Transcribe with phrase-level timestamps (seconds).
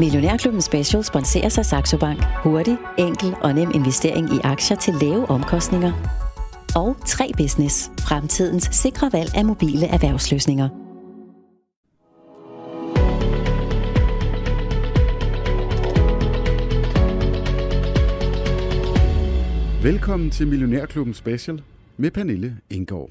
[0.00, 2.24] Millionærklubben Special sponserer sig Saxo Bank.
[2.42, 5.92] Hurtig, enkel og nem investering i aktier til lave omkostninger.
[6.76, 7.90] Og 3 Business.
[8.00, 10.68] Fremtidens sikre valg af mobile erhvervsløsninger.
[19.82, 21.62] Velkommen til Millionærklubben Special
[21.96, 23.10] med Pernille Indgaard.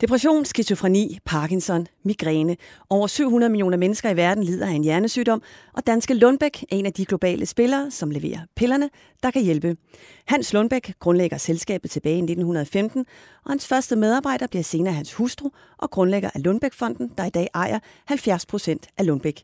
[0.00, 2.56] Depression, skizofreni, Parkinson, migræne.
[2.90, 5.42] Over 700 millioner mennesker i verden lider af en hjernesygdom,
[5.72, 8.90] og Danske Lundbæk er en af de globale spillere, som leverer pillerne,
[9.22, 9.76] der kan hjælpe.
[10.26, 13.06] Hans Lundbæk grundlægger selskabet tilbage i 1915,
[13.44, 17.48] og hans første medarbejder bliver senere hans hustru og grundlægger af Lundbækfonden, der i dag
[17.54, 19.42] ejer 70 procent af Lundbæk.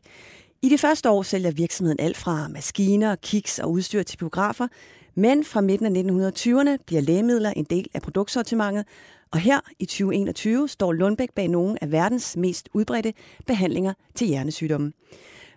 [0.61, 4.67] I de første år sælger virksomheden alt fra maskiner, kiks og udstyr til biografer,
[5.15, 8.85] men fra midten af 1920'erne bliver lægemidler en del af produktsortimentet,
[9.33, 13.13] og her i 2021 står Lundbæk bag nogle af verdens mest udbredte
[13.47, 14.93] behandlinger til hjernesygdomme.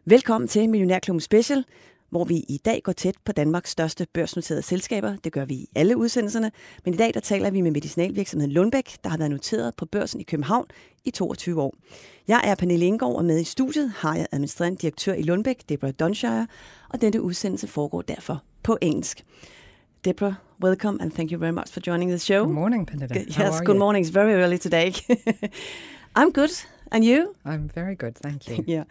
[0.04, 1.64] Velkommen til Millionærklubben Special,
[2.10, 5.16] hvor vi i dag går tæt på Danmarks største børsnoterede selskaber.
[5.24, 6.52] Det gør vi i alle udsendelserne,
[6.84, 10.20] men i dag der taler vi med medicinalvirksomheden Lundbæk, der har været noteret på børsen
[10.20, 10.66] i København
[11.04, 11.74] i 22 år.
[12.28, 15.94] Jeg er Pernille Ingaard, og med i studiet har jeg administrerende direktør i Lundbæk, Deborah
[16.00, 16.46] Donshire,
[16.88, 19.24] og denne udsendelse foregår derfor på engelsk.
[20.06, 22.44] Deborah, welcome and thank you very much for joining the show.
[22.46, 23.26] Good morning, Pernille.
[23.36, 23.80] yes, good you?
[23.80, 24.02] morning.
[24.02, 24.94] It's very early today.
[26.14, 26.52] I'm good.
[26.92, 27.34] And you?
[27.44, 28.62] I'm very good, thank you.
[28.68, 28.84] yeah.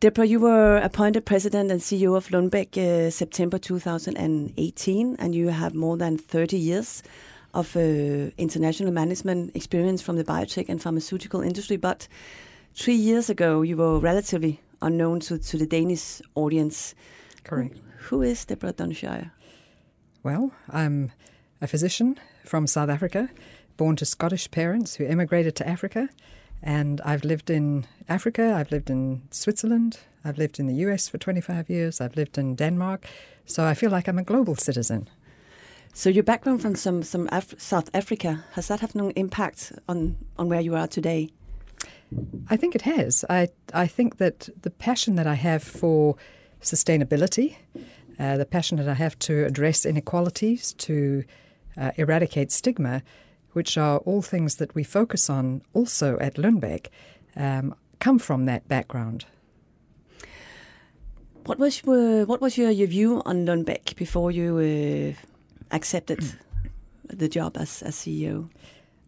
[0.00, 5.74] Deborah, you were appointed president and CEO of Lundbeck uh, September 2018, and you have
[5.74, 7.02] more than 30 years
[7.52, 11.76] of uh, international management experience from the biotech and pharmaceutical industry.
[11.76, 12.08] But
[12.74, 16.94] three years ago, you were relatively unknown to, to the Danish audience.
[17.44, 17.76] Correct.
[17.98, 19.30] Who, who is Deborah Dunsire?
[20.28, 21.12] Well, I'm
[21.62, 23.30] a physician from South Africa,
[23.78, 26.10] born to Scottish parents who emigrated to Africa.
[26.62, 31.16] And I've lived in Africa, I've lived in Switzerland, I've lived in the US for
[31.16, 33.06] 25 years, I've lived in Denmark.
[33.46, 35.08] So I feel like I'm a global citizen.
[35.94, 40.18] So your background from some, some Af- South Africa, has that had no impact on,
[40.36, 41.30] on where you are today?
[42.50, 43.24] I think it has.
[43.30, 46.16] I, I think that the passion that I have for
[46.60, 47.56] sustainability
[48.18, 51.24] uh, the passion that I have to address inequalities, to
[51.76, 53.02] uh, eradicate stigma,
[53.52, 56.88] which are all things that we focus on also at Lundbeck,
[57.36, 59.24] um, come from that background.
[61.46, 66.20] What was your, what was your, your view on Lundbeck before you uh, accepted
[67.04, 68.50] the job as, as CEO?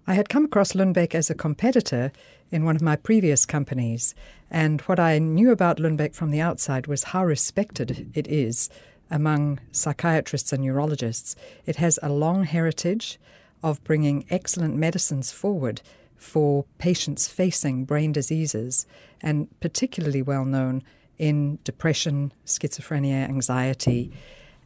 [0.07, 2.13] I had come across Lundbeck as a competitor
[2.51, 4.15] in one of my previous companies,
[4.51, 8.71] and what I knew about Lundbeck from the outside was how respected it is
[9.11, 11.37] among psychiatrists and neurologists.
[11.67, 13.19] It has a long heritage
[13.63, 15.83] of bringing excellent medicines forward
[16.17, 18.87] for patients facing brain diseases,
[19.21, 20.83] and particularly well known
[21.19, 24.13] in depression, schizophrenia, anxiety.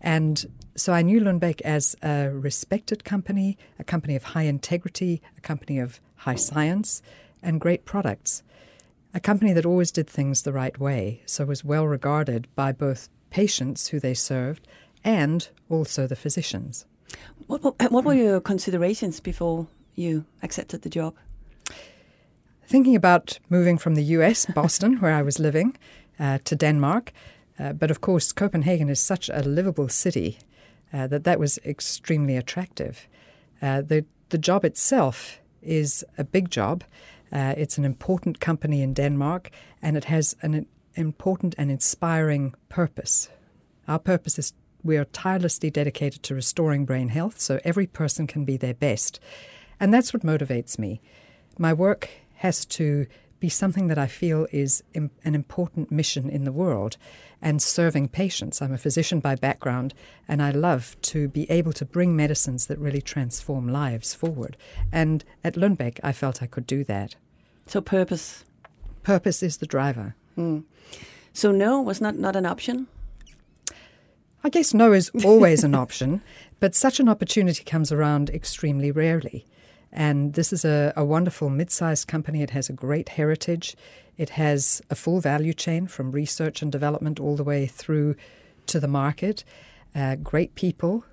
[0.00, 5.40] And so I knew Lundbeck as a respected company, a company of high integrity, a
[5.40, 7.02] company of high science,
[7.42, 8.42] and great products.
[9.12, 13.08] A company that always did things the right way, so was well regarded by both
[13.34, 14.68] patients who they served
[15.02, 16.86] and also the physicians.
[17.48, 21.14] What, what, what were your considerations before you accepted the job?
[22.68, 25.76] Thinking about moving from the US, Boston, where I was living,
[26.20, 27.12] uh, to Denmark.
[27.58, 30.38] Uh, but of course, Copenhagen is such a livable city
[30.92, 33.08] uh, that that was extremely attractive.
[33.60, 36.84] Uh, the, the job itself is a big job.
[37.32, 39.50] Uh, it's an important company in Denmark,
[39.82, 43.28] and it has an important and inspiring purpose.
[43.86, 48.44] Our purpose is we are tirelessly dedicated to restoring brain health so every person can
[48.44, 49.18] be their best.
[49.80, 51.00] And that's what motivates me.
[51.58, 53.06] My work has to
[53.40, 56.96] be something that I feel is an important mission in the world
[57.42, 58.62] and serving patients.
[58.62, 59.92] I'm a physician by background,
[60.26, 64.56] and I love to be able to bring medicines that really transform lives forward.
[64.90, 67.16] And at Lundbeck, I felt I could do that.
[67.66, 68.44] So, purpose?
[69.02, 70.16] Purpose is the driver.
[70.36, 70.64] Mm.
[71.32, 72.86] So no was not, not an option?
[74.42, 76.20] I guess no is always an option,
[76.60, 79.46] but such an opportunity comes around extremely rarely.
[79.90, 82.42] And this is a, a wonderful mid sized company.
[82.42, 83.76] It has a great heritage.
[84.16, 88.16] It has a full value chain from research and development all the way through
[88.66, 89.44] to the market.
[89.94, 91.04] Uh, great people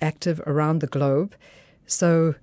[0.00, 1.34] active around the globe.
[1.86, 2.34] So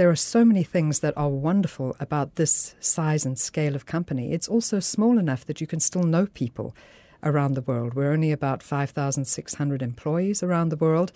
[0.00, 4.32] there are so many things that are wonderful about this size and scale of company.
[4.32, 6.74] It's also small enough that you can still know people
[7.22, 7.92] around the world.
[7.92, 11.12] We're only about 5,600 employees around the world.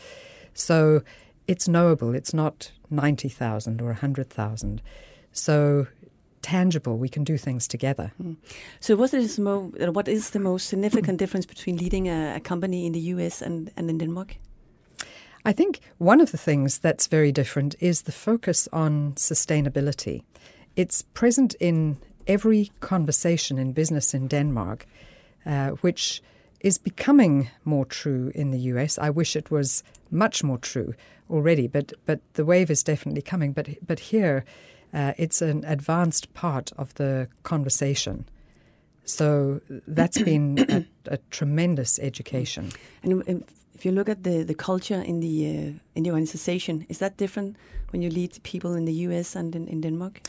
[0.53, 1.01] So
[1.49, 2.15] it's knowable.
[2.15, 4.83] It's not 90,000 or 100,000.
[5.33, 5.87] So
[6.43, 6.99] tangible.
[6.99, 8.13] We can do things together.
[8.23, 8.37] Mm.
[8.81, 12.85] So, what is, mo- what is the most significant difference between leading a, a, company
[12.85, 14.37] in the US and, and in Denmark?
[15.45, 20.23] I think one of the things that's very different is the focus on sustainability.
[20.75, 24.87] It's present in every conversation in business in Denmark,
[25.45, 26.23] uh, which
[26.61, 28.99] is becoming more true in the US.
[28.99, 30.95] I wish it was much more true
[31.29, 33.53] already, but but the wave is definitely coming.
[33.53, 34.45] But but here,
[34.95, 38.25] uh, it's an advanced part of the conversation.
[39.05, 42.73] So that's been a, a, tremendous education.
[43.03, 43.45] And
[43.75, 47.17] if you look at the, the culture in the uh, in the organization, is that
[47.17, 47.57] different
[47.91, 49.37] when you lead people in the U.S.
[49.37, 50.21] and in, in Denmark?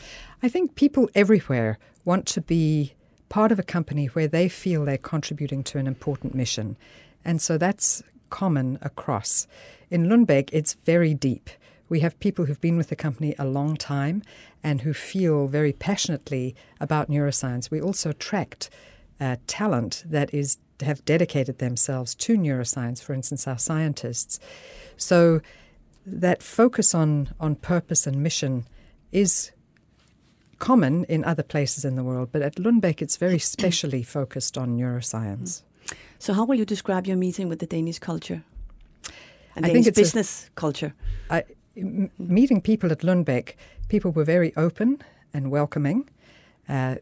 [0.42, 2.94] I think people everywhere want to be
[3.28, 6.76] part of a company where they feel they're contributing to an important mission,
[7.24, 9.46] and so that's common across.
[9.90, 11.50] In Lundbeck, it's very deep.
[11.88, 14.22] We have people who've been with the company a long time
[14.62, 17.70] and who feel very passionately about neuroscience.
[17.70, 18.70] We also attract
[19.20, 24.38] uh, talent that is have dedicated themselves to neuroscience, for instance, our scientists.
[24.96, 25.40] So
[26.04, 28.66] that focus on, on purpose and mission
[29.12, 29.52] is
[30.58, 34.76] common in other places in the world, but at Lundbeck it's very specially focused on
[34.76, 35.62] neuroscience.
[36.18, 38.42] So, how will you describe your meeting with the Danish culture
[39.54, 40.94] and I Danish think it's business a, culture?
[41.30, 41.44] I,
[41.76, 43.54] m- meeting people at Lundbeck,
[43.88, 45.02] people were very open
[45.32, 46.08] and welcoming.
[46.68, 46.96] Uh,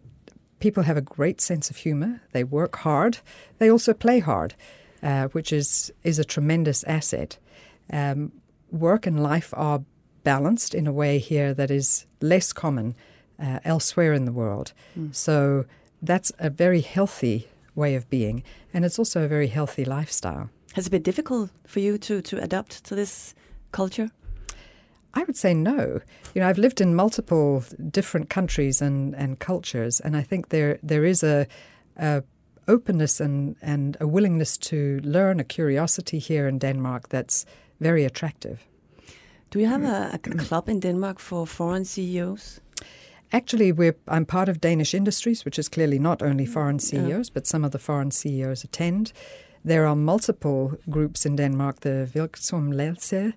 [0.65, 2.23] people have a great sense of humor.
[2.33, 3.19] They work hard.
[3.59, 4.55] They also play hard,
[5.03, 7.39] uh, which is is a tremendous asset.
[7.93, 8.33] Um,
[8.71, 9.81] work and life are
[10.23, 12.95] balanced in a way here that is less common
[13.39, 14.73] uh, elsewhere in the world.
[14.97, 15.15] Mm.
[15.15, 15.65] So
[16.03, 20.49] that's a very healthy way of being, and it's also a very healthy lifestyle.
[20.73, 23.35] Has it been difficult for you to to adapt to this
[23.71, 24.09] culture?
[25.15, 26.01] I would say no.
[26.35, 30.79] You know, I've lived in multiple different countries and, and cultures, and I think there
[30.83, 31.47] there is a,
[31.97, 32.23] a
[32.67, 37.45] openness and, and a willingness to learn, a curiosity here in Denmark that's
[37.81, 38.67] very attractive.
[39.51, 42.61] Do you have a, a club in Denmark for foreign CEOs?
[43.33, 47.47] Actually, we're, I'm part of Danish Industries, which is clearly not only foreign CEOs, but
[47.47, 49.13] some of the foreign CEOs attend.
[49.65, 53.33] There are multiple groups in Denmark, the Virksomhedsledelse,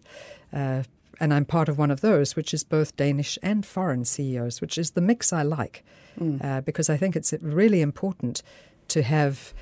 [0.54, 0.84] uh,
[1.20, 4.78] and I'm part of one of those, which is both Danish and foreign CEOs, which
[4.78, 5.84] is the mix I like,
[6.20, 6.44] mm.
[6.44, 8.44] uh, because I think it's really important
[8.90, 9.54] to have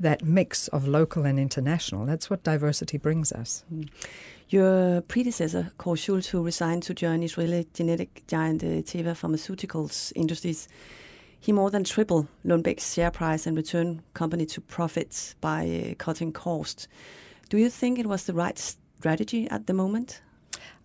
[0.00, 2.04] that mix of local and international.
[2.04, 3.64] That's what diversity brings us.
[3.72, 3.88] Mm.
[4.48, 10.68] Your predecessor, Kåre Schultz, who resigned to join Israeli genetic giant uh, Teva Pharmaceuticals Industries,
[11.40, 16.32] he more than tripled Lundbeck's share price and returned company to profits by uh, cutting
[16.32, 16.88] costs.
[17.48, 20.22] Do you think it was the right strategy at the moment?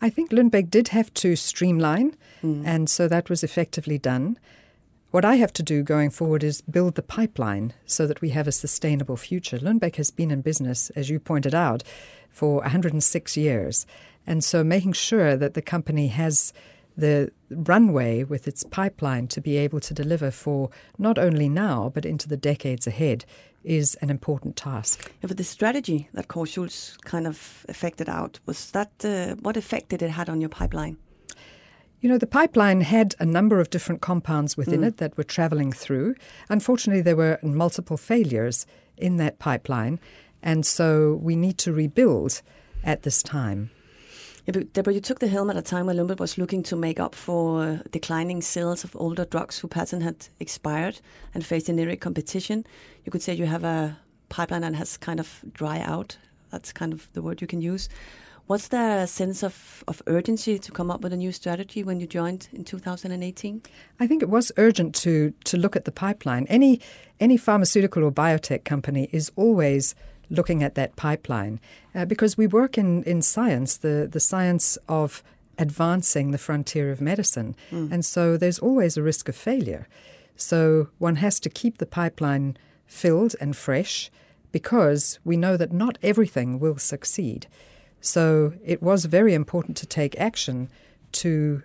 [0.02, 2.64] I think Lundbeck did have to streamline, mm.
[2.66, 4.38] and so that was effectively done.
[5.12, 8.48] What I have to do going forward is build the pipeline so that we have
[8.48, 9.58] a sustainable future.
[9.58, 11.84] Lundbeck has been in business, as you pointed out,
[12.30, 13.88] for 106 years.
[14.28, 16.54] And so making sure that the company has
[16.96, 22.06] the runway with its pipeline to be able to deliver for not only now, but
[22.06, 23.25] into the decades ahead
[23.63, 25.12] is an important task.
[25.22, 29.90] Yeah, but the strategy that Schultz kind of affected out was that uh, what effect
[29.90, 30.98] did it had on your pipeline?
[32.01, 34.88] You know, the pipeline had a number of different compounds within mm.
[34.88, 36.16] it that were traveling through.
[36.48, 40.00] Unfortunately, there were multiple failures in that pipeline,
[40.42, 42.42] and so we need to rebuild
[42.85, 43.71] at this time.
[44.51, 47.13] Deborah, you took the helm at a time when Lundbeck was looking to make up
[47.13, 50.99] for uh, declining sales of older drugs whose patent had expired
[51.33, 52.65] and faced generic competition.
[53.06, 53.97] You could say you have a
[54.29, 56.18] pipeline that has kind of dry out.
[56.49, 57.89] That's kind of the word you can use.
[58.69, 62.07] There a sense of, of urgency to come up with a new strategy when you
[62.07, 63.61] joined in 2018?
[63.99, 66.47] I think it was urgent to to look at the pipeline.
[66.49, 66.81] Any
[67.19, 69.94] any pharmaceutical or biotech company is always
[70.30, 71.59] looking at that pipeline
[71.95, 75.24] uh, because we work in, in science, the, the science of
[75.57, 77.56] advancing the frontier of medicine.
[77.71, 77.92] Mm.
[77.92, 79.88] And so there's always a risk of failure.
[80.36, 84.09] So one has to keep the pipeline filled and fresh
[84.52, 87.48] because we know that not everything will succeed.
[88.02, 90.69] So it was very important to take action
[91.12, 91.62] to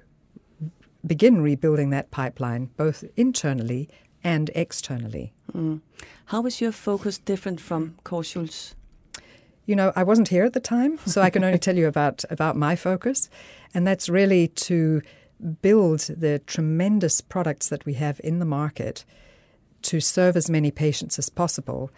[1.07, 3.89] begin rebuilding that pipeline, both internally
[4.25, 5.33] and externally.
[5.53, 5.83] Mm.
[6.27, 8.75] How is your focus different from Kåre
[9.67, 12.25] You know, I wasn't here at the time, so I can only tell you about,
[12.31, 13.29] about my focus.
[13.75, 15.03] And that's really to
[15.61, 19.05] build the tremendous products that we have in the market
[19.83, 21.91] to serve as many patients as possible.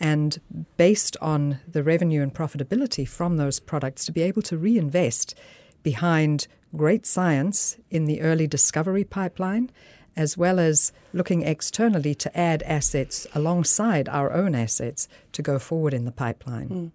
[0.00, 0.40] And
[0.76, 5.34] based on the revenue and profitability from those products, to be able to reinvest
[5.82, 9.70] behind great science in the early discovery pipeline
[10.16, 15.94] as well as looking externally to add assets alongside our own assets to go forward
[15.94, 16.68] in the pipeline.
[16.68, 16.90] Mm.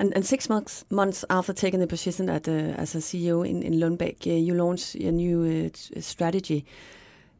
[0.00, 3.62] And, and, six months, months after taking the position at, uh, as a CEO in,
[3.64, 6.64] in Lundbeck, uh, you launched a new uh, strategy,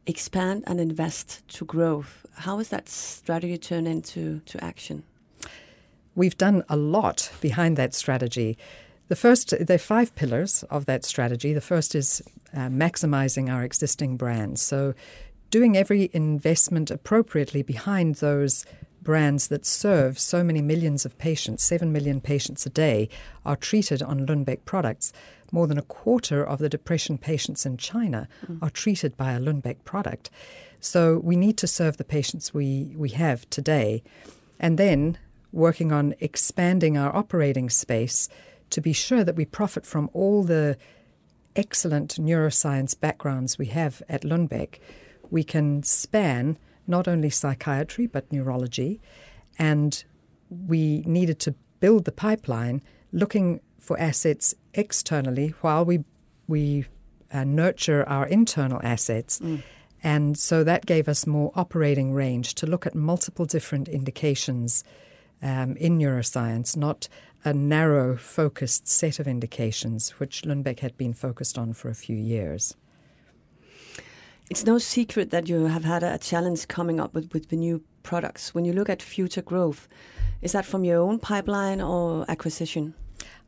[0.05, 2.25] expand and invest to growth.
[2.33, 5.03] How has that strategy turned into to action?
[6.15, 8.57] We've done a lot behind that strategy.
[9.09, 11.51] The first, there are five pillars of that strategy.
[11.51, 12.21] The first is
[12.53, 14.61] uh, maximizing our existing brands.
[14.61, 14.93] So,
[15.49, 18.65] doing every investment appropriately behind those
[19.01, 23.09] brands that serve so many millions of patients, 7 million patients a day,
[23.45, 25.11] are treated on Lundbeck products.
[25.51, 28.61] More than a quarter of the depression patients in China mm.
[28.61, 30.29] are treated by a Lundbeck product.
[30.79, 34.03] So we need to serve the patients we, we have today.
[34.59, 35.17] And then
[35.51, 38.29] working on expanding our operating space
[38.71, 40.77] to be sure that we profit from all the
[41.55, 44.79] excellent neuroscience backgrounds we have at Lundbeck.
[45.29, 46.57] We can span
[46.87, 49.01] not only psychiatry but neurology,
[49.57, 50.03] and
[50.49, 56.03] we needed to build the pipeline looking for assets externally while we
[56.47, 56.85] we
[57.31, 59.39] uh, nurture our internal assets.
[59.39, 59.61] Mm.
[60.01, 64.83] And so that gave us more operating range to look at multiple different indications
[65.41, 67.07] um, in neuroscience, not
[67.45, 72.15] a narrow focused set of indications, which Lundbeck had been focused on for a few
[72.15, 72.75] years.
[74.49, 77.83] It's no secret that you have had a challenge coming up with, with the new
[78.01, 78.55] products.
[78.55, 79.87] When you look at future growth,
[80.41, 82.95] is that from your own pipeline or acquisition?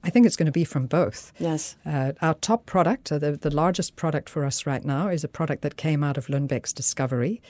[0.04, 1.32] I think it's going to be from both.
[1.40, 1.76] Yes.
[1.86, 5.28] Uh, our top product, uh, the, the largest product for us right now, is a
[5.28, 7.42] product that came out of Lundbeck's discovery,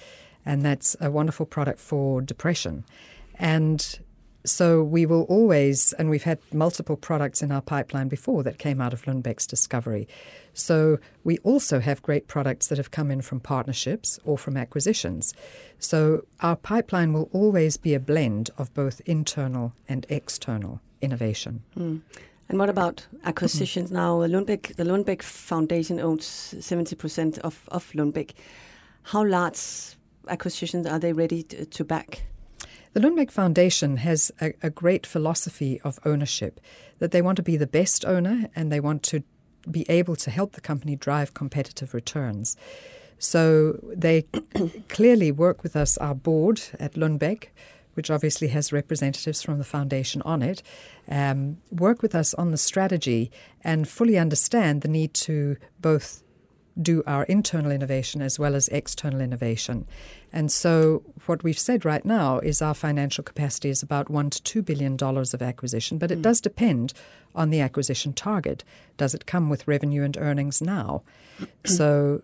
[0.45, 2.85] and that's a wonderful product for depression.
[3.35, 3.99] And
[4.45, 8.81] so we will always, and we've had multiple products in our pipeline before that came
[8.81, 10.07] out of Lundbeck's discovery.
[10.53, 15.33] So we also have great products that have come in from partnerships or from acquisitions.
[15.79, 21.63] So our pipeline will always be a blend of both internal and external innovation.
[21.77, 22.01] Mm.
[22.49, 23.95] And what about acquisitions mm-hmm.
[23.95, 24.27] now?
[24.27, 26.25] Lundbeck, the Lundbeck Foundation owns
[26.57, 28.31] 70% of, of Lundbeck.
[29.03, 29.95] How large
[30.27, 32.23] acquisitions are they ready to, to back?
[32.93, 36.59] The Lundbeck Foundation has a, a, great philosophy of ownership
[36.99, 39.23] that they want to be the best owner and they want to
[39.69, 42.57] be able to help the company drive competitive returns.
[43.17, 44.23] So they
[44.89, 47.47] clearly work with us, our board at Lundbeck,
[47.93, 50.61] which obviously has representatives from the foundation on it,
[51.07, 53.31] um, work with us on the strategy
[53.63, 56.23] and fully understand the need to both
[56.79, 59.85] do our internal innovation as well as external innovation.
[60.31, 64.41] And so, what we've said right now is our financial capacity is about one to
[64.43, 66.23] two billion dollars of acquisition, but it mm.
[66.23, 66.93] does depend
[67.35, 68.63] on the acquisition target.
[68.97, 71.03] Does it come with revenue and earnings now?
[71.65, 72.21] so,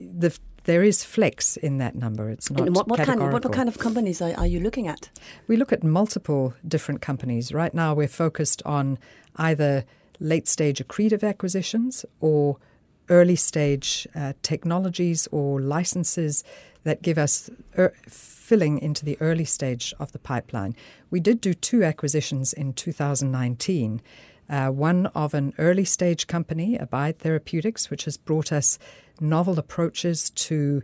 [0.00, 2.28] the, there is flex in that number.
[2.28, 4.60] It's not and what, what kind of, what, what, kind of companies are, are you
[4.60, 5.08] looking at?
[5.46, 7.52] We look at multiple different companies.
[7.52, 8.98] Right now, we're focused on
[9.36, 9.84] either
[10.20, 12.58] late stage accretive acquisitions or
[13.08, 16.44] early stage uh, technologies or licenses
[16.84, 20.74] that give us er- filling into the early stage of the pipeline.
[21.10, 24.00] We did do two acquisitions in 2019.
[24.48, 28.78] Uh, one of an early stage company, Abide Therapeutics, which has brought us
[29.20, 30.82] novel approaches to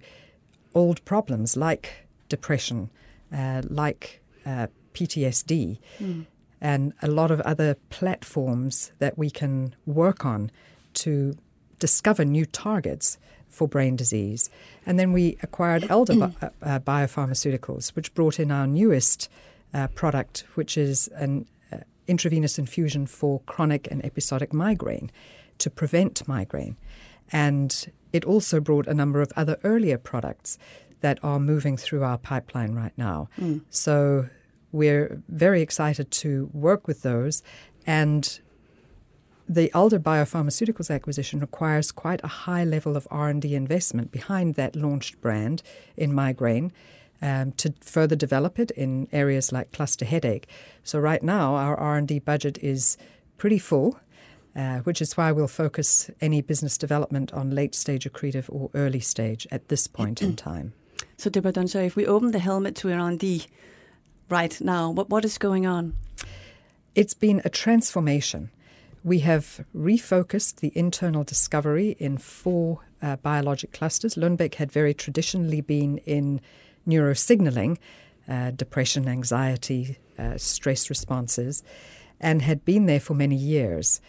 [0.74, 2.90] old problems like depression,
[3.32, 6.26] uh, like uh, PTSD, mm.
[6.60, 10.50] and a lot of other platforms that we can work on
[10.94, 11.36] to
[11.78, 14.50] discover new targets for brain disease.
[14.84, 19.28] And then we acquired Alder uh, uh, Biopharmaceuticals, which brought in our newest
[19.72, 25.10] uh, product, which is an uh, intravenous infusion for chronic and episodic migraine
[25.58, 26.76] to prevent migraine.
[27.32, 30.58] And it also brought a number of other earlier products
[31.00, 33.28] that are moving through our pipeline right now.
[33.38, 33.62] Mm.
[33.70, 34.28] So
[34.72, 37.42] we're very excited to work with those
[37.86, 38.40] and
[39.48, 45.20] the Alder Biopharmaceuticals acquisition requires quite a high level of R&D investment behind that launched
[45.20, 45.62] brand
[45.96, 46.72] in migraine
[47.20, 50.48] um, to further develop it in areas like cluster headache.
[50.82, 52.96] So right now our R&D budget is
[53.36, 53.98] pretty full,
[54.56, 59.00] uh, which is why we'll focus any business development on late stage accretive or early
[59.00, 60.72] stage at this point in time.
[61.16, 63.46] So Deborah Dunsire, if we open the helmet to R&D
[64.30, 65.94] right now, what, what is going on?
[66.94, 68.50] It's been a transformation.
[69.04, 74.14] We have refocused the internal discovery in four uh, biologic clusters.
[74.14, 76.40] Lundbeck had very traditionally been in
[76.88, 77.76] neurosignaling,
[78.26, 81.62] uh, depression, anxiety, uh, stress responses,
[82.18, 84.00] and had been there for many years.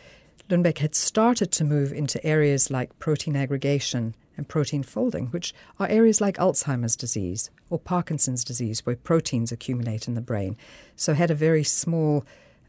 [0.49, 5.89] Lundbeck had started to move into areas like protein aggregation and protein folding, which are
[5.89, 10.55] areas like Alzheimer's disease or Parkinson's disease, where proteins accumulate in the brain.
[10.95, 12.23] So, had a very small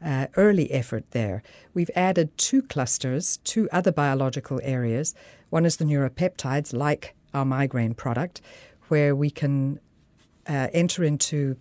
[0.04, 1.42] uh, early effort there.
[1.74, 5.14] We've added two clusters, two other biological areas.
[5.50, 8.40] One is the neuropeptides, like our migraine product,
[8.88, 9.80] where we can
[10.48, 11.56] uh, enter into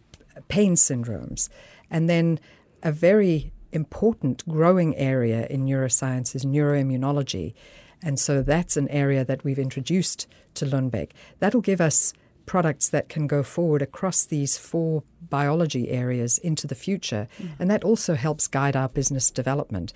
[0.48, 1.50] pain syndromes.
[1.89, 2.39] And then
[2.84, 7.54] a very important growing area in neuroscience is neuroimmunology.
[8.01, 11.12] And so that's an area that we've introduced to Lundbeck.
[11.39, 12.13] That'll give us
[12.46, 17.28] products that can go forward across these four biology areas into the future.
[17.40, 17.50] Mm.
[17.60, 19.94] And that also helps guide our business development.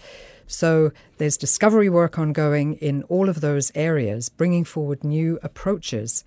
[0.48, 6.24] So there's discovery work ongoing in all of those areas, bringing forward new approaches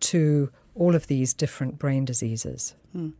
[0.00, 2.74] to all of these different brain diseases.
[2.94, 3.12] Mm.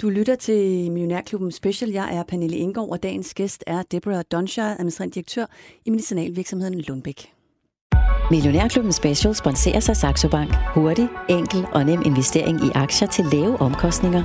[0.00, 1.90] Du lytter til Millionærklubben Special.
[1.90, 5.46] Jeg er Pernille Indgaard, og dagens gæst er Deborah Dunsire, administrerende direktør
[5.84, 7.33] i medicinalvirksomheden Lundbeck.
[8.30, 10.54] Millionærklubben Special sponserer sig Saxo Bank.
[10.74, 14.22] Hurtig, enkel og nem investering i aktier til lave omkostninger.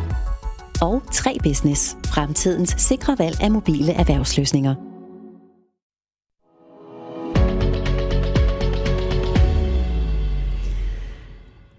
[0.82, 1.98] Og 3 Business.
[2.06, 4.76] Fremtidens sikre valg af mobile erhvervsløsninger.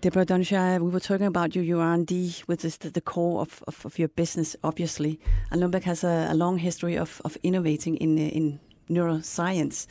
[0.02, 3.85] Deborah Donshire, we were talking about your R&D, which is the, the core of, of,
[3.85, 5.18] of, your business, obviously.
[5.50, 9.87] And Lundbeck has a, a long history of, of innovating in, in neuroscience.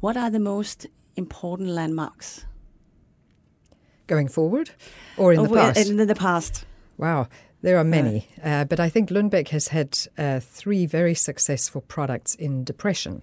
[0.00, 2.44] What are the most important landmarks?
[4.06, 4.70] Going forward
[5.16, 5.88] or in oh, the past?
[5.88, 6.64] In the past.
[6.98, 7.28] Wow,
[7.62, 8.28] there are many.
[8.42, 13.22] Uh, but I think Lundbeck has had uh, three very successful products in depression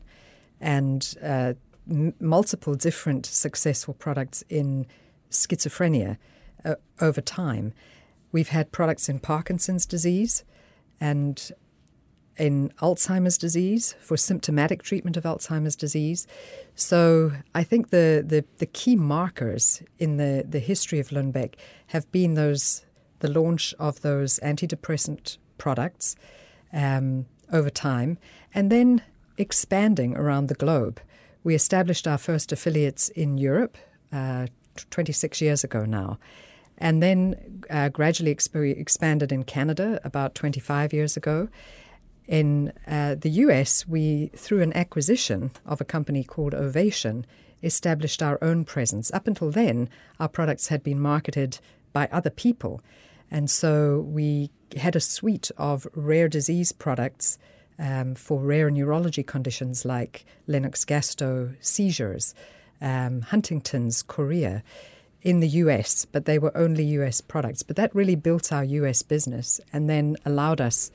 [0.62, 1.54] and uh,
[1.90, 4.88] m- multiple different successful products in
[5.30, 6.18] schizophrenia
[6.66, 7.74] uh, over time.
[8.32, 10.44] We've had products in Parkinson's disease
[11.00, 11.52] and
[12.40, 16.26] in Alzheimer's disease for symptomatic treatment of Alzheimer's disease.
[16.76, 21.56] So I think the, the, the key markers in the, the history of Lundbeck
[21.88, 22.86] have been those
[23.20, 26.16] the launch of those antidepressant products
[26.74, 28.18] um, over time,
[28.54, 29.02] and then
[29.38, 31.00] expanding around the globe.
[31.44, 33.78] We established our first affiliates in Europe
[34.12, 34.48] uh,
[34.90, 36.18] 26 years ago now,
[36.78, 41.50] and then uh, gradually exp- expanded in Canada about 25 years ago.
[42.30, 47.26] In uh, the US, we, through an acquisition of a company called Ovation,
[47.64, 49.12] established our own presence.
[49.12, 49.90] Up until then,
[50.20, 51.58] our products had been marketed
[51.92, 52.82] by other people.
[53.32, 57.40] And so we had a suite of rare disease products
[57.80, 62.36] um, for rare neurology conditions like Lennox Gastaut seizures,
[62.80, 64.62] um, Huntington's, chorea
[65.24, 67.64] in the US, but they were only US products.
[67.64, 70.92] But that really built our US business and then allowed us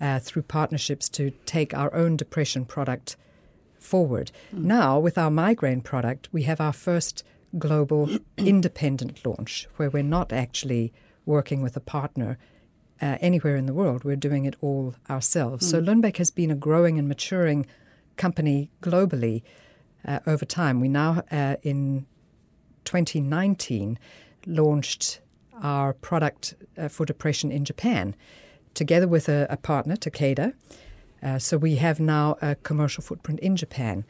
[0.00, 3.16] uh, through partnerships to take our own depression product
[3.78, 4.30] forward.
[4.54, 4.64] Mm.
[4.64, 7.24] Now, with our migraine product, we have our first
[7.56, 10.92] global independent launch where we're not actually
[11.24, 12.38] working with a partner
[13.00, 14.04] uh, anywhere in the world.
[14.04, 15.66] We're doing it all ourselves.
[15.66, 15.70] Mm.
[15.70, 17.66] So Lundbeck has been a growing and maturing
[18.16, 19.42] company globally
[20.04, 20.80] uh, over time.
[20.80, 22.06] We now, uh, in
[22.84, 23.98] 2019,
[24.46, 25.20] launched
[25.62, 28.14] our product uh, for depression in Japan,
[28.74, 30.54] together with a, a partner, Takeda.
[31.22, 34.04] Uh, so we have now a commercial footprint in Japan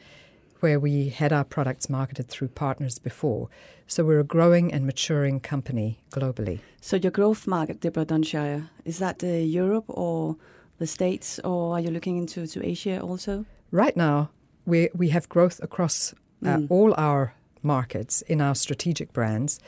[0.59, 3.49] where we had our products marketed through partners before.
[3.87, 6.59] So we're a growing and maturing company globally.
[6.81, 10.35] So your growth market, Deborah Dunsire, is that uh, Europe or
[10.77, 13.45] the States, or are you looking into to Asia also?
[13.71, 14.29] Right now,
[14.65, 16.13] we, we have growth across
[16.45, 16.67] uh, mm.
[16.69, 19.59] all our markets in our strategic brands.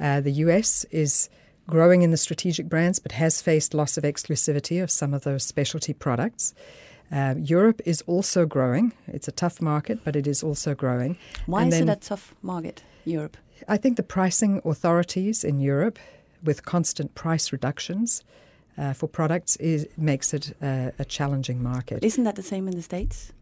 [0.00, 1.28] Uh, the US is
[1.68, 5.44] growing in the strategic brands, but has faced loss of exclusivity of some of those
[5.44, 6.54] specialty products.
[7.12, 8.92] Uh, Europe is also growing.
[9.06, 11.16] It's a tough market, but it is also growing.
[11.46, 13.36] Why and is it a tough market, Europe?
[13.68, 15.98] I think the pricing authorities in Europe,
[16.42, 18.24] with constant price reductions
[18.76, 22.02] uh, for products, is, makes it uh, a challenging market.
[22.02, 23.32] Isn't that the same in the States?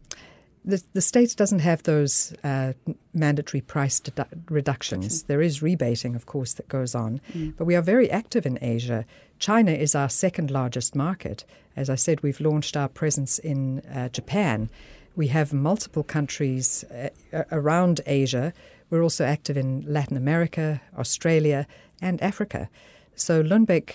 [0.65, 2.73] The, the States doesn't have those uh,
[3.13, 5.23] mandatory price dedu- reductions.
[5.23, 7.19] There is rebating, of course, that goes on.
[7.33, 7.55] Mm.
[7.57, 9.05] But we are very active in Asia.
[9.39, 11.43] China is our second largest market.
[11.75, 14.69] As I said, we've launched our presence in uh, Japan.
[15.15, 17.09] We have multiple countries uh,
[17.51, 18.53] around Asia.
[18.89, 21.67] We're also active in Latin America, Australia,
[22.01, 22.69] and Africa.
[23.15, 23.93] So Lundbeck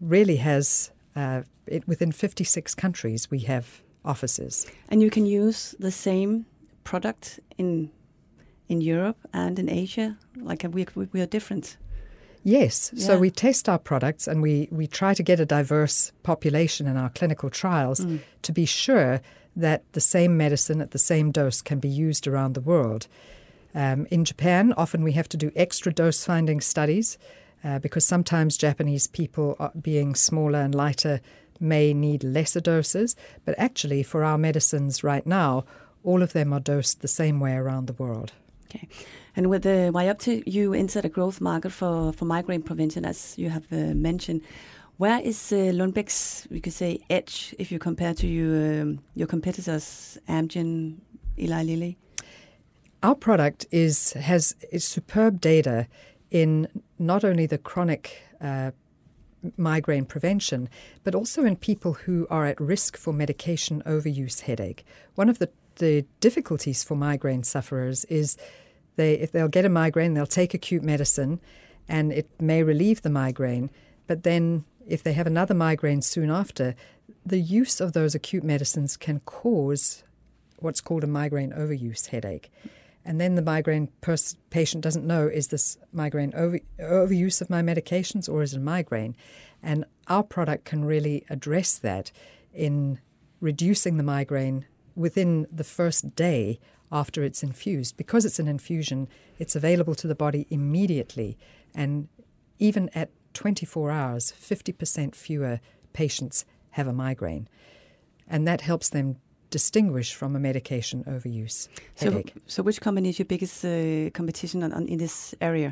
[0.00, 4.66] really has, uh, it, within 56 countries, we have offices.
[4.88, 6.46] And you can use the same
[6.84, 7.90] product in
[8.68, 10.16] in Europe and in Asia.
[10.36, 11.76] Like we we are different.
[12.46, 12.92] Yes.
[12.94, 13.06] Yeah.
[13.06, 16.96] So we test our products and we, we try to get a diverse population in
[16.96, 18.20] our clinical trials mm.
[18.42, 19.20] to be sure
[19.56, 23.08] that the same medicine at the same dose can be used around the world.
[23.74, 27.18] Um, in Japan, often we have to do extra dose finding studies
[27.64, 31.20] uh, because sometimes Japanese people, are, being smaller and lighter,
[31.60, 33.16] may need lesser doses.
[33.44, 35.64] But actually, for our medicines right now,
[36.04, 38.32] all of them are dosed the same way around the world.
[38.66, 38.88] Okay.
[39.36, 43.50] And with the Vyepti, you entered a growth market for, for migraine prevention, as you
[43.50, 44.42] have uh, mentioned.
[44.96, 49.26] Where is uh, Lundbeck's, we could say, edge if you compare to you, um, your
[49.26, 50.96] competitors, Amgen,
[51.38, 51.98] Eli Lilly?
[53.02, 55.86] Our product is has is superb data
[56.30, 56.66] in
[56.98, 58.70] not only the chronic uh,
[59.56, 60.68] migraine prevention,
[61.04, 64.84] but also in people who are at risk for medication overuse headache.
[65.14, 68.36] One of the, the difficulties for migraine sufferers is
[68.96, 71.40] they if they'll get a migraine, they'll take acute medicine,
[71.88, 73.70] and it may relieve the migraine,
[74.06, 76.74] but then if they have another migraine soon after,
[77.24, 80.04] the use of those acute medicines can cause
[80.58, 82.50] what's called a migraine overuse headache.
[83.06, 87.62] And then the migraine pers- patient doesn't know is this migraine over- overuse of my
[87.62, 89.14] medications or is it a migraine?
[89.62, 92.10] And our product can really address that
[92.52, 92.98] in
[93.40, 94.66] reducing the migraine
[94.96, 96.58] within the first day
[96.90, 97.96] after it's infused.
[97.96, 101.38] Because it's an infusion, it's available to the body immediately.
[101.76, 102.08] And
[102.58, 105.60] even at 24 hours, 50% fewer
[105.92, 107.48] patients have a migraine.
[108.26, 109.18] And that helps them
[109.60, 112.32] distinguish from a medication overuse headache.
[112.34, 115.70] So, so which company is your biggest uh, competition on, on, in this area?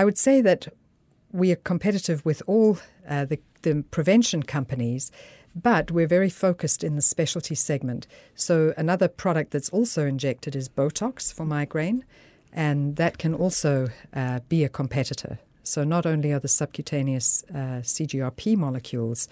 [0.00, 0.68] I would say that
[1.32, 5.12] we are competitive with all uh, the, the prevention companies,
[5.54, 8.06] but we're very focused in the specialty segment.
[8.34, 12.04] So another product that's also injected is Botox for migraine,
[12.52, 15.38] and that can also uh, be a competitor.
[15.62, 19.28] So not only are the subcutaneous uh, CGRP molecules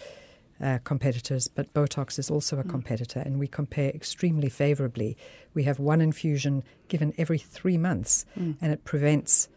[0.60, 2.70] uh, competitors, but Botox is also a mm.
[2.70, 5.16] competitor, and we compare extremely favorably.
[5.52, 8.56] We have one infusion given every three months, mm.
[8.60, 9.48] and it prevents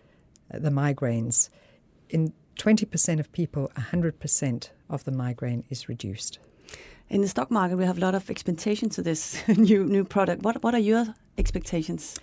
[0.54, 1.50] uh, the migraines.
[2.10, 6.40] In 20% of people, 100% of the migraine is reduced.
[7.10, 10.44] In the stock market, we have a lot of expectations to this new new product.
[10.44, 11.06] What what are your
[11.38, 12.20] expectations?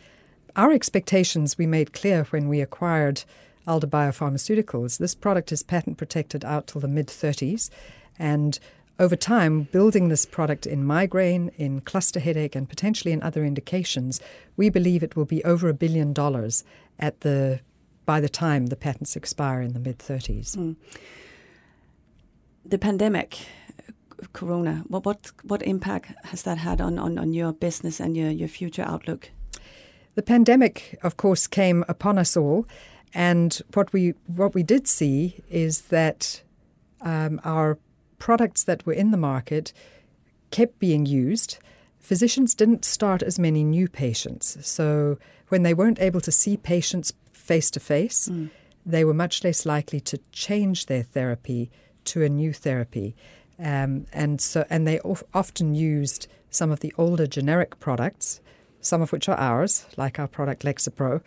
[0.56, 3.24] Our expectations we made clear when we acquired
[3.66, 4.98] Alder Biopharmaceuticals.
[4.98, 7.70] This product is patent protected out till the mid 30s.
[8.18, 8.58] And
[8.98, 14.20] over time, building this product in migraine, in cluster headache, and potentially in other indications,
[14.56, 16.64] we believe it will be over a billion dollars
[16.98, 17.60] at the
[18.06, 20.56] by the time the patents expire in the mid 30s.
[20.56, 20.76] Mm.
[22.66, 23.38] The pandemic,
[24.32, 28.30] Corona, what, what, what impact has that had on, on, on your business and your,
[28.30, 29.30] your future outlook?
[30.14, 32.66] The pandemic, of course, came upon us all
[33.14, 36.42] and what we what we did see is that
[37.00, 37.78] um, our
[38.24, 39.70] products that were in the market
[40.50, 41.58] kept being used.
[42.00, 45.18] Physicians didn't start as many new patients, so
[45.50, 48.30] when they weren't able to see patients face to face,
[48.86, 51.70] they were much less likely to change their therapy
[52.04, 53.14] to a new therapy,
[53.58, 58.40] um, and so and they of, often used some of the older generic products,
[58.80, 61.20] some of which are ours, like our product Lexapro.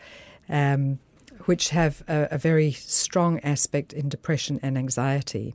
[0.50, 0.98] Um,
[1.46, 5.54] which have a, a very strong aspect in depression and anxiety.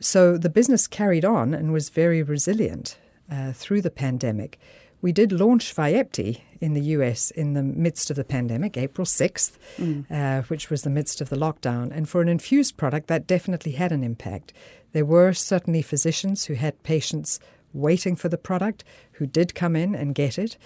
[0.00, 2.98] So the business carried on and was very resilient
[3.30, 4.58] uh, through the pandemic.
[5.00, 9.52] We did launch Vyepti in the US in the midst of the pandemic, April 6th,
[9.76, 10.04] mm.
[10.10, 11.90] uh, which was the midst of the lockdown.
[11.92, 14.52] And for an infused product, that definitely had an impact.
[14.92, 17.38] There were certainly physicians who had patients
[17.72, 18.82] waiting for the product
[19.12, 20.56] who did come in and get it,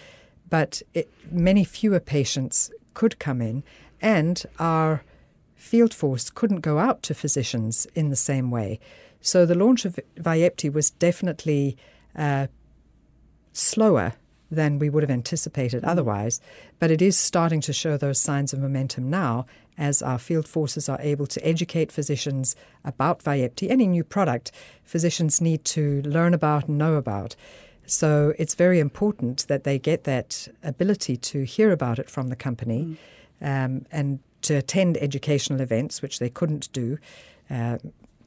[0.48, 3.64] but it, many fewer patients could come in
[4.00, 5.02] and our
[5.54, 8.80] field force couldn't go out to physicians in the same way.
[9.22, 11.76] So the launch of Vyepti was definitely
[12.14, 12.48] uh,
[13.52, 14.12] slower
[14.50, 15.88] than we would have anticipated mm.
[15.88, 16.40] otherwise,
[16.78, 19.46] but it is starting to show those signs of momentum now
[19.78, 22.54] as our field forces are able to educate physicians
[22.84, 23.70] about Vyepti.
[23.70, 24.52] Any new product,
[24.84, 27.34] physicians need to learn about and know about.
[27.86, 32.36] So it's very important that they get that ability to hear about it from the
[32.36, 32.84] company.
[32.84, 32.96] Mm
[33.42, 36.98] um, and to attend educational events, which they couldn't do
[37.50, 37.78] uh,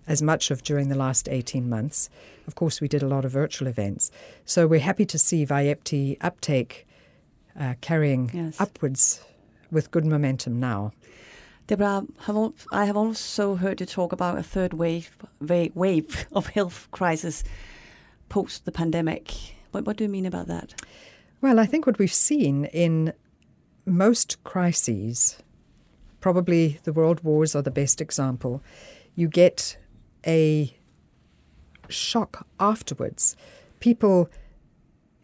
[0.07, 2.09] as much of during the last 18 months.
[2.47, 4.11] Of course, we did a lot of virtual events.
[4.45, 6.87] So we're happy to see Vyepti uptake
[7.59, 8.59] uh, carrying yes.
[8.59, 9.23] upwards
[9.71, 10.91] with good momentum now.
[11.67, 12.03] Deborah,
[12.71, 17.43] I have also heard you talk about a third wave, wave of health crisis
[18.29, 19.33] post the pandemic.
[19.71, 20.75] What, what do you mean about that?
[21.41, 23.13] Well, I think what we've seen in
[23.85, 25.39] most crises,
[26.21, 28.61] probably the world wars are the best example,
[29.15, 29.77] you get
[30.25, 30.75] a
[31.89, 33.35] shock afterwards.
[33.79, 34.29] People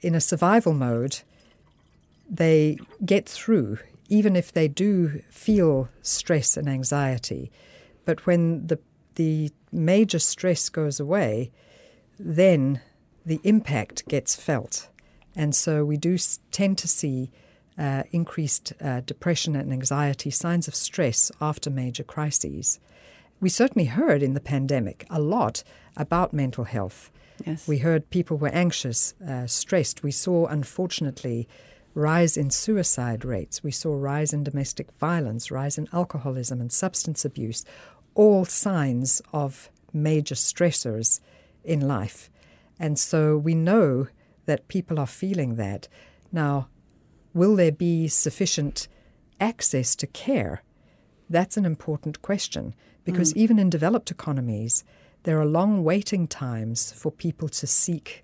[0.01, 1.21] in a survival mode
[2.29, 7.51] they get through, even if they do feel stress and anxiety.
[8.05, 8.79] But when the,
[9.15, 11.51] the major stress goes away,
[12.17, 12.81] then
[13.25, 14.87] the impact gets felt.
[15.35, 16.17] And so we do
[16.51, 17.31] tend to see
[17.77, 22.79] uh, increased uh, depression and anxiety, signs of stress after major crises.
[23.41, 25.63] We certainly heard in the pandemic a lot
[25.97, 27.11] about mental health.
[27.45, 27.67] Yes.
[27.67, 30.03] We heard people were anxious, uh, stressed.
[30.03, 31.49] We saw, unfortunately,
[31.95, 33.63] rise in suicide rates.
[33.63, 37.65] We saw rise in domestic violence, rise in alcoholism and substance abuse,
[38.13, 41.19] all signs of major stressors
[41.63, 42.29] in life.
[42.79, 44.07] And so we know
[44.45, 45.87] that people are feeling that.
[46.31, 46.67] Now,
[47.33, 48.87] will there be sufficient
[49.39, 50.61] access to care?
[51.31, 53.37] That's an important question because mm.
[53.37, 54.83] even in developed economies,
[55.23, 58.23] there are long waiting times for people to seek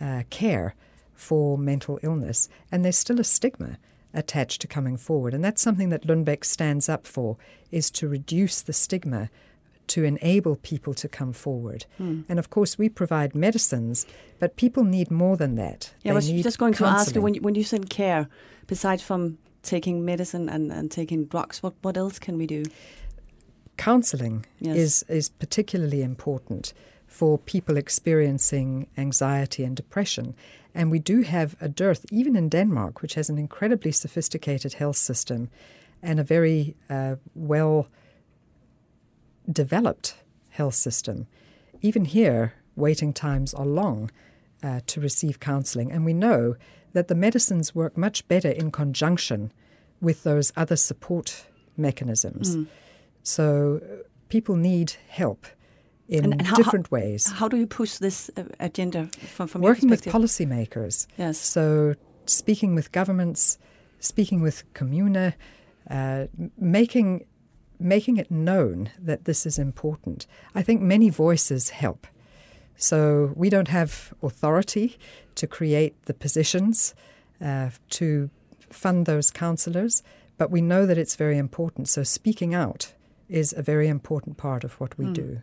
[0.00, 0.74] uh, care
[1.14, 3.78] for mental illness, and there's still a stigma
[4.14, 5.34] attached to coming forward.
[5.34, 7.36] And that's something that Lundbeck stands up for,
[7.70, 9.28] is to reduce the stigma
[9.88, 11.86] to enable people to come forward.
[12.00, 12.24] Mm.
[12.28, 14.06] And of course, we provide medicines,
[14.38, 15.92] but people need more than that.
[16.02, 16.94] Yeah, they I was just going counseling.
[16.94, 18.28] to ask you when, you when you said care,
[18.66, 22.64] besides from taking medicine and, and taking drugs, what, what else can we do?
[23.76, 24.76] Counseling yes.
[24.76, 26.72] is, is particularly important
[27.06, 30.34] for people experiencing anxiety and depression.
[30.74, 34.96] And we do have a dearth, even in Denmark, which has an incredibly sophisticated health
[34.96, 35.48] system
[36.02, 37.88] and a very uh, well
[39.50, 40.16] developed
[40.50, 41.26] health system.
[41.80, 44.10] Even here, waiting times are long
[44.62, 46.56] uh, to receive counseling, and we know
[46.92, 49.52] that the medicines work much better in conjunction
[50.00, 52.56] with those other support mechanisms.
[52.56, 52.66] Mm.
[53.22, 53.80] So
[54.28, 55.46] people need help
[56.08, 57.30] in and, and how, different ways.
[57.30, 61.06] How do you push this uh, agenda from, from working with policymakers?
[61.16, 61.38] Yes.
[61.38, 61.94] So
[62.26, 63.58] speaking with governments,
[64.00, 65.34] speaking with Kommune,
[65.90, 67.26] uh, making
[67.80, 70.26] making it known that this is important.
[70.54, 72.08] I think many voices help.
[72.76, 74.98] So we don't have authority
[75.36, 76.94] to create the positions
[77.40, 78.30] uh, to
[78.70, 80.02] fund those counsellors,
[80.36, 81.88] but we know that it's very important.
[81.88, 82.92] So speaking out
[83.28, 85.14] is a very important part of what we mm.
[85.14, 85.40] do.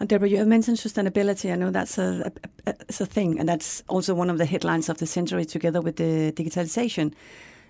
[0.00, 1.52] And Deborah, you have mentioned sustainability.
[1.52, 2.32] I know that's a,
[2.66, 5.80] a, a, a thing, and that's also one of the headlines of the century, together
[5.80, 7.14] with the digitalization.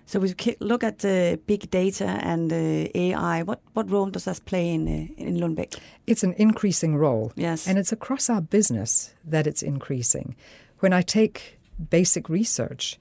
[0.07, 3.43] So we look at uh, big data and uh, AI.
[3.43, 5.79] What what role does that play in uh, in Lundbeck?
[6.05, 7.31] It's an increasing role.
[7.35, 10.35] Yes, and it's across our business that it's increasing.
[10.79, 11.59] When I take
[11.89, 12.99] basic research,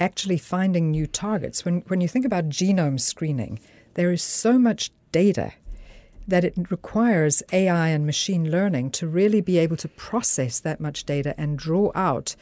[0.00, 1.64] actually finding new targets.
[1.64, 3.60] When when you think about genome screening,
[3.94, 5.52] there is so much data
[6.26, 11.04] that it requires AI and machine learning to really be able to process that much
[11.04, 12.36] data and draw out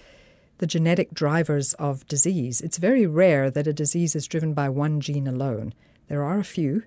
[0.59, 2.61] the genetic drivers of disease.
[2.61, 5.73] It's very rare that a disease is driven by one gene alone.
[6.09, 6.83] There are a few,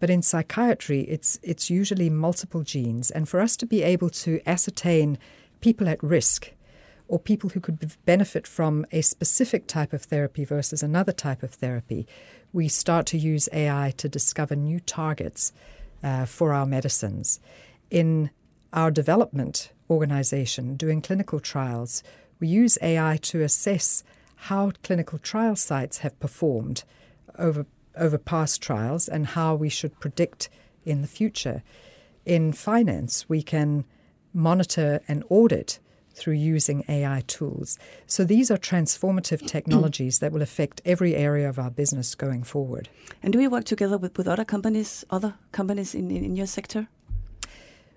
[0.00, 3.10] but in psychiatry, it's, it's usually multiple genes.
[3.10, 5.18] And for us to be able to ascertain
[5.60, 6.52] people at risk
[7.08, 11.52] or people who could benefit from a specific type of therapy versus another type of
[11.52, 12.06] therapy,
[12.52, 15.52] we start to use AI to discover new targets
[16.02, 17.40] uh, for our medicines.
[17.90, 18.30] In
[18.72, 22.02] our development organization, doing clinical trials,
[22.40, 24.02] we use AI to assess
[24.36, 26.84] how clinical trial sites have performed
[27.38, 30.48] over, over past trials and how we should predict
[30.84, 31.62] in the future.
[32.24, 33.84] In finance, we can
[34.32, 35.78] monitor and audit
[36.12, 37.78] through using AI tools.
[38.06, 42.88] So these are transformative technologies that will affect every area of our business going forward.
[43.22, 46.46] And do we work together with, with other companies, other companies in, in, in your
[46.46, 46.88] sector?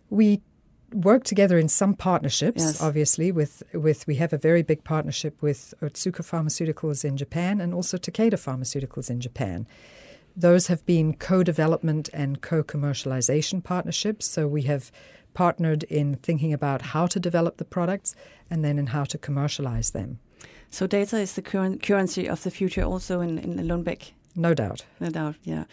[0.09, 0.41] We
[0.93, 2.63] work together in some partnerships.
[2.63, 2.81] Yes.
[2.81, 7.73] Obviously, with with we have a very big partnership with Otsuka Pharmaceuticals in Japan and
[7.73, 9.67] also Takeda Pharmaceuticals in Japan.
[10.37, 14.25] Those have been co-development and co-commercialization partnerships.
[14.25, 14.91] So we have
[15.35, 18.15] partnered in thinking about how to develop the products
[18.49, 20.17] and then in how to commercialize them.
[20.71, 24.13] So data is the current currency of the future, also in in Lundbeck.
[24.35, 24.85] No doubt.
[24.99, 25.35] No doubt.
[25.43, 25.65] Yeah,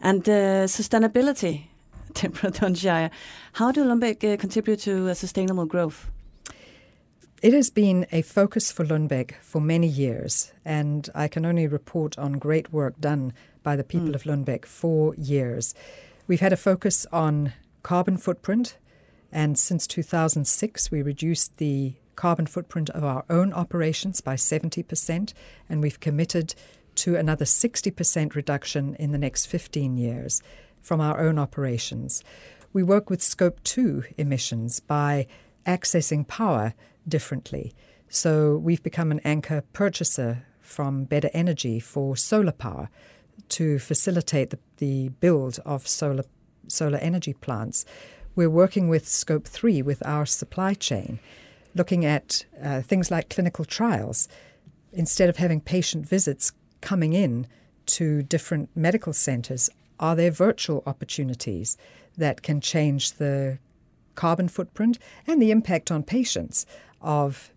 [0.00, 1.68] and uh, sustainability
[2.14, 3.10] Deborah
[3.52, 6.10] How do Lundbeck uh, contribute to sustainable growth?
[7.40, 12.18] It has been a focus for Lundbeck for many years, and I can only report
[12.18, 14.14] on great work done by the people mm.
[14.14, 15.74] of Lundbeck for years.
[16.26, 17.52] We've had a focus on
[17.82, 18.76] carbon footprint,
[19.30, 25.32] and since 2006, we reduced the carbon footprint of our own operations by 70%,
[25.68, 26.54] and we've committed
[26.96, 30.42] to another 60% reduction in the next 15 years
[30.80, 32.24] from our own operations.
[32.72, 35.26] We work with scope 2 emissions by
[35.66, 36.74] accessing power
[37.06, 37.74] differently.
[38.08, 42.90] So we've become an anchor purchaser from better energy for solar power
[43.50, 46.24] to facilitate the, the build of solar
[46.66, 47.84] solar energy plants.
[48.38, 51.18] We're working with Scope 3 with our supply chain,
[51.74, 54.28] looking at uh, things like clinical trials.
[54.92, 57.48] Instead of having patient visits coming in
[57.86, 61.76] to different medical centres, are there virtual opportunities
[62.16, 63.58] that can change the
[64.14, 66.64] carbon footprint and the impact on patients
[67.02, 67.50] of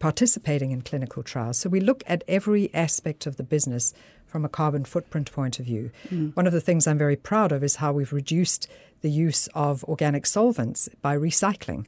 [0.00, 1.58] participating in clinical trials?
[1.58, 3.94] So we look at every aspect of the business
[4.34, 5.92] from a carbon footprint point of view.
[6.10, 6.34] Mm.
[6.34, 8.66] One of the things I'm very proud of is how we've reduced
[9.00, 11.86] the use of organic solvents by recycling.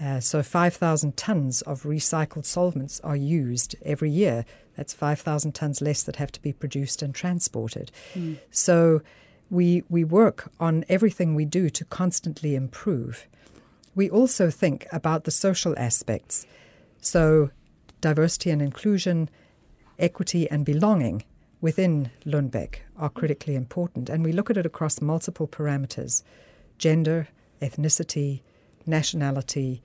[0.00, 4.44] Uh, so 5,000 tons of recycled solvents are used every year.
[4.76, 7.90] That's 5,000 tons less that have to be produced and transported.
[8.14, 8.38] Mm.
[8.52, 9.02] So
[9.50, 13.26] we, we work on everything we do to constantly improve.
[13.96, 16.46] We also think about the social aspects.
[17.00, 17.50] So
[18.00, 19.28] diversity and inclusion,
[19.98, 21.24] equity and belonging
[21.62, 24.10] within Lundbeck are critically important.
[24.10, 26.22] And we look at it across multiple parameters
[26.76, 27.28] gender,
[27.62, 28.40] ethnicity,
[28.84, 29.80] nationality,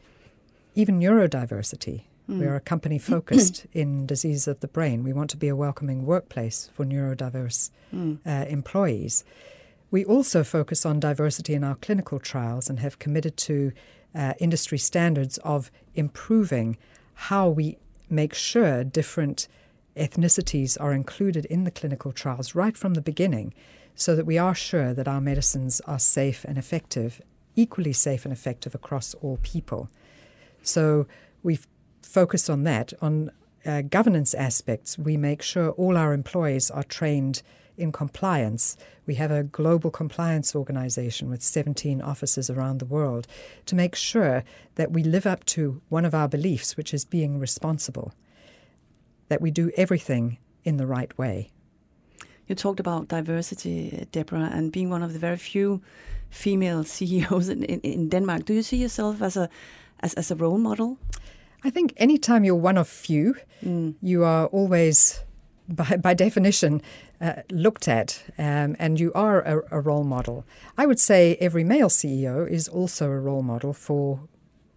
[0.73, 2.01] even neurodiversity.
[2.27, 2.39] Mm.
[2.39, 5.03] We are a company focused in disease of the brain.
[5.03, 8.17] We want to be a welcoming workplace for neurodiverse mm.
[8.25, 9.23] uh, employees.
[9.91, 13.71] We also focus on diversity in our clinical trials and have committed to
[14.15, 16.77] uh, industry standards of improving
[17.13, 17.77] how we
[18.09, 19.47] make sure different
[19.97, 23.53] ethnicities are included in the clinical trials right from the beginning
[23.95, 27.21] so that we are sure that our medicines are safe and effective,
[27.55, 29.89] equally safe and effective across all people.
[30.61, 31.07] So
[31.41, 31.67] we've
[32.03, 32.93] focused on that.
[33.01, 33.31] On
[33.65, 37.41] uh, governance aspects, we make sure all our employees are trained
[37.75, 38.77] in compliance.
[39.05, 43.27] We have a global compliance organization with 17 offices around the world
[43.65, 44.43] to make sure
[44.75, 48.13] that we live up to one of our beliefs, which is being responsible
[49.29, 51.49] that we do everything in the right way.
[52.47, 55.81] You talked about diversity, Deborah, and being one of the very few
[56.29, 58.45] female CEOs in, in, in Denmark.
[58.45, 59.49] Do you see yourself as a
[59.99, 60.97] as, as a role model?
[61.63, 63.95] I think anytime you're one of few, mm.
[64.01, 65.23] you are always,
[65.67, 66.81] by, by definition,
[67.19, 70.45] uh, looked at, um, and you are a, a, role model.
[70.77, 74.19] I would say every male CEO is also a role model for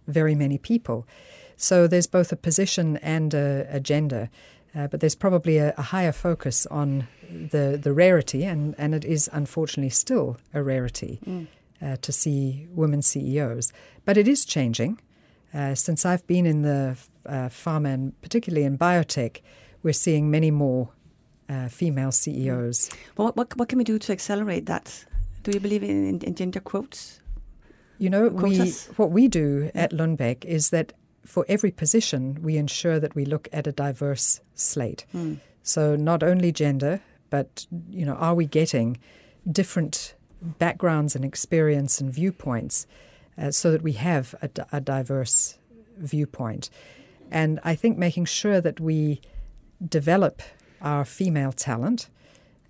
[0.07, 1.07] very many people.
[1.61, 4.31] So there's both a position and a, a gender,
[4.75, 9.05] uh, but there's probably a, a, higher focus on the, the rarity, and, and it
[9.05, 11.45] is unfortunately still a rarity mm.
[11.79, 13.71] uh, to see women CEOs.
[14.05, 14.99] But it is changing.
[15.53, 16.97] Uh, since I've been in the
[17.27, 19.41] uh, pharma and particularly in biotech,
[19.83, 20.89] we're seeing many more
[21.47, 22.89] uh, female CEOs.
[23.17, 25.05] Well, what, what, what, can we do to accelerate that?
[25.43, 27.21] Do you believe in, in, in gender quotes?
[27.99, 30.93] You know, we, what we do at Lundbeck is that
[31.25, 35.05] for every position, we ensure that we look at a diverse slate.
[35.13, 35.39] Mm.
[35.63, 38.97] So not only gender, but you know, are we getting
[39.49, 42.87] different backgrounds and experience and viewpoints,
[43.37, 45.57] uh, so that we have a, a, diverse
[45.97, 46.69] viewpoint.
[47.29, 49.21] And I think making sure that we
[49.87, 50.41] develop
[50.81, 52.09] our female talent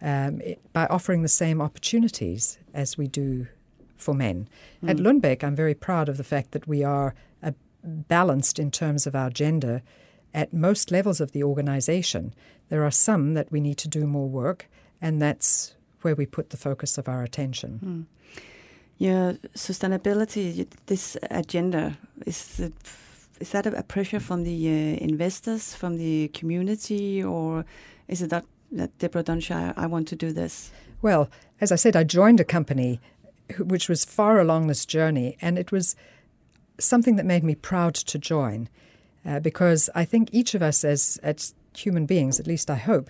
[0.02, 3.48] um, it, by offering the same opportunities as we do
[3.98, 4.48] for men.
[4.84, 4.90] Mm.
[4.90, 7.16] At Lundbeck, I'm very proud of the fact that we are
[7.84, 9.82] balanced in terms of our gender
[10.34, 12.34] at most levels of the organization.
[12.70, 14.70] There are some that we need to do more work,
[15.02, 17.80] and that's where we put the focus of our attention.
[17.84, 18.06] Mm.
[18.98, 22.74] Yeah, sustainability, this agenda, is, it,
[23.40, 27.66] is that a pressure from the uh, investors, from the community, or
[28.08, 30.72] is it that, that Deborah Dunsire, I want to do this?
[31.02, 33.00] Well, as I said, I joined a company
[33.58, 35.96] which was far along this journey, and it was
[36.84, 38.70] something that made me proud to join
[39.26, 43.10] uh, because I think each of us, as, as human beings, at least I hope,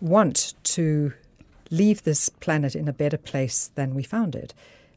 [0.00, 1.12] want to
[1.70, 4.54] leave this planet in a better place than we found it,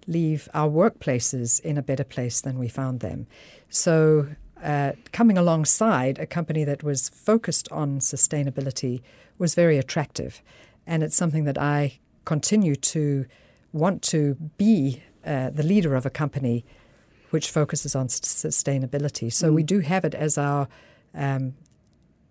[0.08, 3.28] leave our workplaces in a better place than we found them.
[3.70, 4.28] So,
[4.64, 9.02] uh, coming alongside a company that was focused on sustainability
[9.38, 10.42] was very attractive.
[10.88, 13.26] And it's something that I continue to
[13.74, 16.64] want to be uh, the leader of a company
[17.34, 19.34] which focuses on sustainability.
[19.34, 19.56] So mm.
[19.56, 20.68] we do have it as our
[21.16, 21.56] um,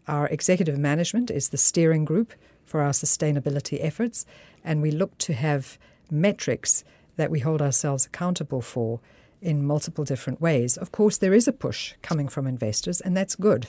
[0.07, 2.33] our executive management is the steering group
[2.65, 4.25] for our sustainability efforts,
[4.65, 5.77] and we look to have
[6.11, 6.85] metrics
[7.17, 9.01] that we hold ourselves accountable for
[9.41, 10.77] in multiple different ways.
[10.77, 13.69] Of course, there is a push coming from investors, and that's good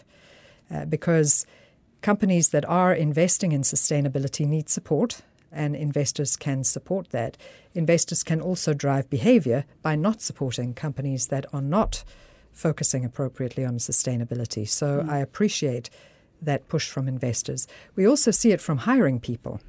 [0.71, 1.47] uh, because
[2.01, 5.21] companies that are investing in sustainability need support
[5.53, 7.37] and investors can support that.
[7.73, 12.03] Investors can also drive behavior by not supporting companies that are not
[12.51, 14.67] focusing appropriately on sustainability.
[14.67, 15.09] So mm.
[15.09, 15.89] I appreciate
[16.41, 17.67] that push from investors.
[17.95, 19.61] We also see it from hiring people.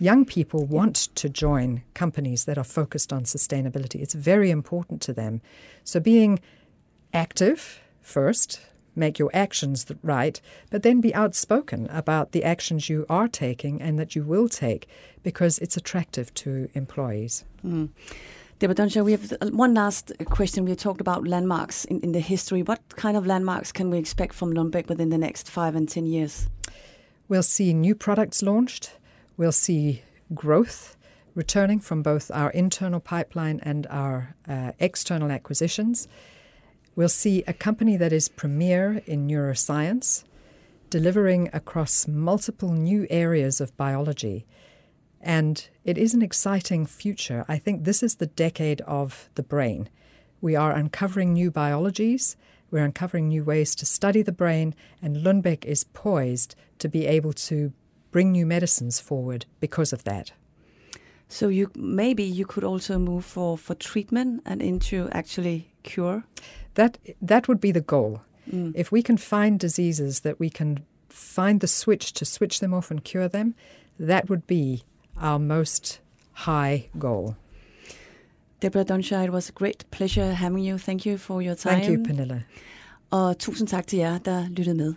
[0.00, 4.00] Young people want to join companies that are focused on sustainability.
[4.00, 5.40] It's very important to them.
[5.84, 6.40] So being
[7.12, 8.60] active first,
[8.98, 10.40] make your actions right,
[10.70, 14.88] but then be outspoken about the actions you are taking and that you will take
[15.22, 17.44] because it's attractive to employees.
[17.64, 17.90] Mm.
[18.58, 20.64] Deborah Dunsire, we have one last question.
[20.64, 22.62] We talked about landmarks in, in the history.
[22.62, 26.06] What kind of landmarks can we expect from Lundbeck within the next five and ten
[26.06, 26.48] years?
[27.28, 28.90] We'll see new products launched.
[29.36, 30.02] We'll see
[30.34, 30.96] growth
[31.36, 36.08] returning from both our internal pipeline and our uh, external acquisitions.
[36.98, 40.24] We'll see a company that is premier in neuroscience,
[40.90, 44.46] delivering across multiple new areas of biology.
[45.20, 47.44] And it is an exciting future.
[47.46, 49.88] I think this is the decade of the brain.
[50.40, 52.36] We are uncovering new biologies,
[52.68, 57.32] we're uncovering new ways to study the brain, and Lundbeck is poised to be able
[57.34, 57.72] to
[58.10, 60.32] bring new medicines forward because of that.
[61.28, 66.24] So you maybe you could also move for, for treatment and into actually cure?
[66.78, 66.98] That
[67.28, 68.20] that would be the goal.
[68.52, 68.72] Mm.
[68.74, 72.90] If we can find diseases that we can find the switch to switch them off
[72.90, 73.54] and cure them,
[74.08, 74.84] that would be
[75.20, 76.00] our most
[76.32, 77.34] high goal.
[78.60, 80.78] Deborah Dunsire, it was a great pleasure having you.
[80.78, 81.80] Thank you for your time.
[81.80, 82.44] Thank you, Pernille.
[83.10, 84.94] Og tusind tak til jer, der lyttede med.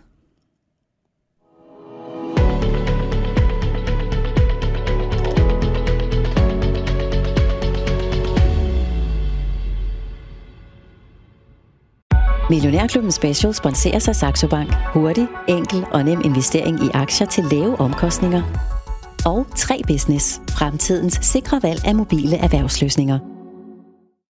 [12.50, 14.74] Millionærklubben Special sponserer sig Saxo Bank.
[14.94, 18.42] Hurtig, enkel og nem investering i aktier til lave omkostninger.
[19.26, 20.40] Og 3 Business.
[20.50, 23.31] Fremtidens sikre valg af mobile erhvervsløsninger.